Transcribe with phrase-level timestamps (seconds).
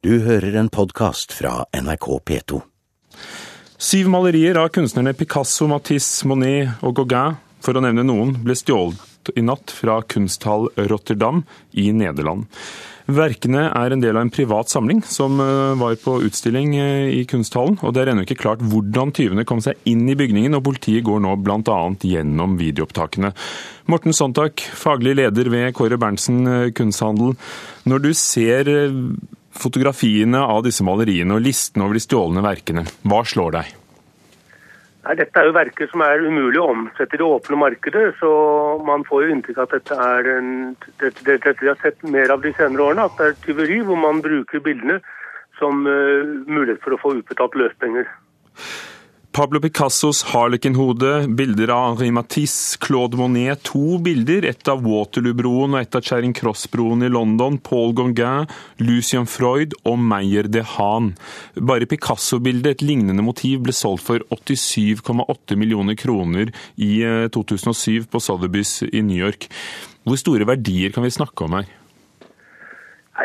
[0.00, 2.58] Du hører en podkast fra NRK P2.
[3.76, 9.28] Syv malerier av kunstnerne Picasso, Matisse, Monet og Gauguin, for å nevne noen, ble stjålet
[9.36, 11.42] i natt fra kunsthall Rotterdam
[11.76, 12.46] i Nederland.
[13.12, 17.26] Verkene er en del av en privat samling som eh, var på utstilling eh, i
[17.28, 20.64] kunsthallen, og det er ennå ikke klart hvordan tyvene kom seg inn i bygningen, og
[20.70, 21.76] politiet går nå bl.a.
[22.00, 23.34] gjennom videoopptakene.
[23.92, 27.36] Morten Sontak, faglig leder ved Kåre Berntsen eh, kunsthandel.
[27.84, 28.72] Når du ser
[29.60, 33.76] fotografiene av disse maleriene og listen over de stjålne verkene, hva slår deg?
[35.00, 38.30] Nei, Dette er jo verker som er umulig å omsette i det åpne markedet, så
[38.84, 40.50] man får jo inntrykk av at dette er en,
[41.00, 44.00] dette, dette vi har sett mer av de senere årene, at det er tyveri hvor
[44.00, 44.98] man bruker bildene
[45.60, 48.08] som uh, mulighet for å få utbetalt løspenger.
[49.32, 55.78] Pablo Picassos Harlequin-hode, bilder av Henri Matisse, Claude Monet, to bilder, ett av Waterloo-broen og
[55.84, 58.50] ett av Charing Cross-broen i London, Paul Gauguin,
[58.82, 61.12] Lucian Freud og Meyer de Haan.
[61.54, 66.96] Bare Picasso-bildet, et lignende motiv, ble solgt for 87,8 millioner kroner i
[67.30, 69.46] 2007 eh, på Sotheby's i New York.
[70.02, 71.70] Hvor store verdier kan vi snakke om her?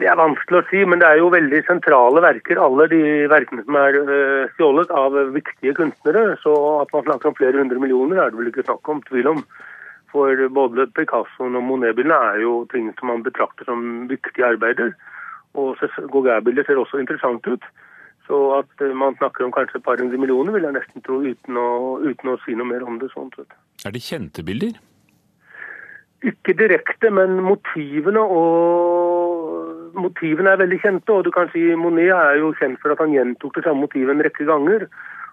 [0.00, 2.60] Det er vanskelig å si, men det er jo veldig sentrale verker.
[2.64, 6.38] Alle de verkene som er uh, stjålet av viktige kunstnere.
[6.40, 9.28] Så at man snakker om flere hundre millioner, er det vel ikke snakk om tvil
[9.34, 9.42] om.
[10.12, 14.94] For både Picasso og Monet-bildene er jo ting som man betrakter som viktige arbeider.
[15.60, 17.68] Og Gauguin-bildet ser også interessant ut.
[18.30, 21.20] Så at uh, man snakker om kanskje et par hundre millioner, vil jeg nesten tro,
[21.20, 21.68] uten å,
[22.00, 23.12] uten å si noe mer om det.
[23.12, 23.52] sånn sett.
[23.84, 24.80] Er det kjente bilder?
[26.22, 29.11] Ikke direkte, men motivene og
[29.94, 31.12] motivene er veldig kjente.
[31.12, 34.14] og du kan si Monet er jo kjent for at han gjentok det samme motivet
[34.14, 34.88] en rekke ganger.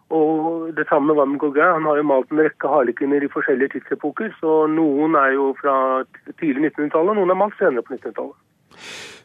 [0.09, 1.73] Og Det samme var med Gauguin.
[1.77, 4.33] Han har jo malt en rekke harlekiner i forskjellige tidsepoker.
[4.41, 6.03] Så noen er jo fra
[6.39, 8.37] tidlig 1900-tallet, og noen er malt senere på 1900-tallet.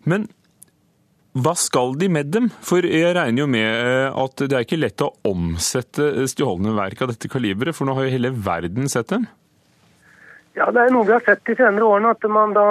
[0.04, 0.26] Men
[1.34, 2.50] hva skal de med dem?
[2.62, 7.00] For jeg regner jo med eh, at det er ikke lett å omsette stjålne verk
[7.02, 9.24] av dette kaliberet, for nå har jo hele verden sett dem?
[10.54, 12.12] Ja, det er noe vi har sett de senere årene.
[12.14, 12.66] At man da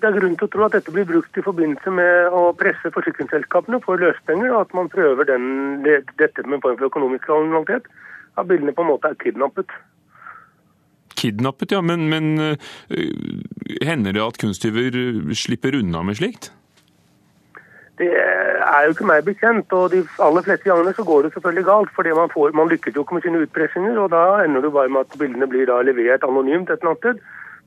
[0.00, 2.92] det er grunn til å tro at dette blir brukt i forbindelse med å presse
[2.94, 5.46] forsikringsselskapene for løsepenger, og at man prøver den,
[5.86, 7.88] det, dette med en form for økonomisk kriminalitet.
[8.38, 9.70] At bildene på en måte er kidnappet.
[11.14, 11.80] Kidnappet, ja.
[11.80, 12.74] Men, men uh,
[13.86, 14.98] hender det at kunsttyver
[15.38, 16.50] slipper unna med slikt?
[17.98, 21.66] Det er jo ikke meg bekjent, og de aller fleste gangene så går det selvfølgelig
[21.68, 21.92] galt.
[21.94, 24.90] fordi man, får, man lykkes jo ikke med sine utpressinger, og da ender det bare
[24.90, 27.22] med at bildene blir da levert anonymt et eller annet sted.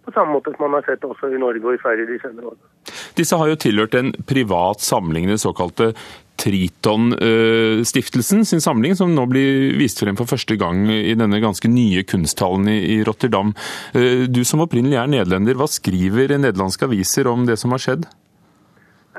[0.08, 2.54] På samme måte som man har sett også i Norge og i Sverige de senere
[2.54, 2.96] årene.
[3.18, 5.92] Disse har jo tilhørt en privat samling, den såkalte
[6.38, 12.04] Triton-stiftelsen sin samling, som nå blir vist frem for første gang i denne ganske nye
[12.08, 13.54] kunsthallen i Rotterdam.
[13.98, 18.04] Eh, du som opprinnelig er nederlender, hva skriver nederlandske aviser om det som har skjedd?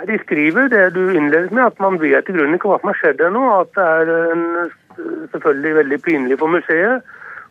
[0.06, 3.00] De skriver det du innledet med, at man vet i grunnen ikke hva som har
[3.00, 3.42] skjedd ennå.
[3.64, 4.44] At det er en,
[5.34, 7.02] selvfølgelig veldig pinlig for museet.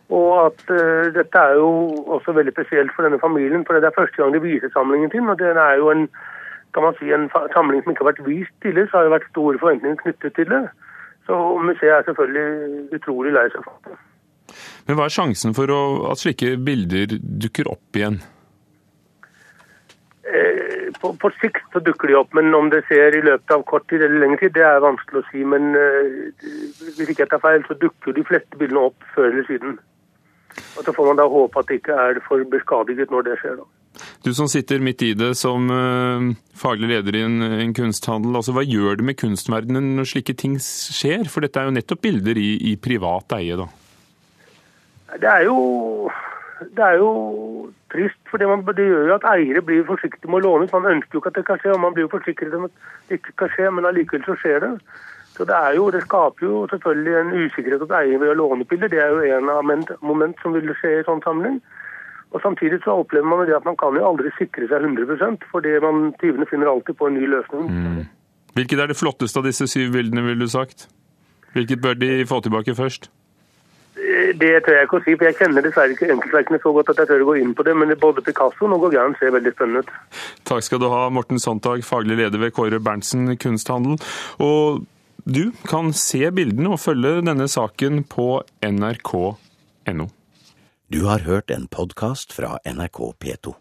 [0.08, 1.68] Og at uh, dette er jo
[2.16, 5.28] også veldig spesielt for denne familien, for det er første gang de viser samlingen sin.
[5.28, 6.08] Og det er jo en,
[6.74, 9.30] kan man si, en samling som ikke har vært vist tidligere, så har det vært
[9.32, 10.64] store forventninger knyttet til det.
[11.28, 13.98] Så museet er selvfølgelig utrolig lei seg for det.
[14.88, 18.22] Men hva er sjansen for å, at slike bilder dukker opp igjen?
[20.28, 23.66] Eh, på, på, sikt så dukker de opp, men om det ser i løpet av
[23.68, 25.44] kort tid eller lengre tid, det er vanskelig å si.
[25.52, 26.32] Men eh,
[26.96, 29.76] hvis ikke jeg tar feil, så dukker de fleste bildene opp før eller siden.
[30.78, 33.58] Og Så får man da håpe at det ikke er for beskadiget når det skjer.
[33.60, 33.66] da.
[34.22, 36.28] Du som sitter midt i det som uh,
[36.58, 40.58] faglig leder i en, en, kunsthandel, altså hva gjør det med kunstverdenen når slike ting
[40.62, 41.26] skjer?
[41.30, 43.68] For dette er jo nettopp bilder i, i privat eie, da.
[45.18, 45.58] Det er jo,
[46.76, 47.10] det er jo
[47.92, 50.74] trist, for det, man, det, gjør jo at eiere blir forsiktige med å låne ut.
[50.76, 52.82] Man ønsker jo ikke at det kan skje, og man blir jo forsikret om at
[53.08, 54.72] det ikke kan skje, men allikevel så skjer det.
[55.38, 58.64] Så det, er jo, det skaper jo selvfølgelig en usikkerhet hos eier ved å låne
[58.66, 58.90] piller.
[58.90, 59.62] Det er jo en av
[60.02, 61.60] moment som vil skje i sånn sammenheng.
[62.34, 65.76] Og Samtidig så opplever man det at man kan jo aldri sikre seg 100% fordi
[65.84, 67.70] man, tyvene finner alltid på en ny løsning.
[67.70, 68.02] Mm.
[68.58, 70.88] Hvilket er det flotteste av disse syv bildene, ville du sagt?
[71.54, 73.08] Hvilket bør de få tilbake først?
[74.42, 77.00] Det tør jeg ikke å si, for jeg kjenner dessverre ikke enkeltverkene så godt at
[77.02, 77.78] jeg tør å gå inn på det.
[77.78, 80.20] Men både Picasso og Gauguin ser veldig spennende ut.
[80.50, 83.98] Takk skal du ha, Morten Sontag, faglig leder ved Kåre Berntsen kunsthandel.
[84.42, 84.84] Og
[85.28, 90.06] du kan se bildene og følge denne saken på nrk.no.
[90.88, 93.58] Du har hørt en podkast fra NRK P2.